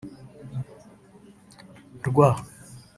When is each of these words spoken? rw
rw 2.05 2.29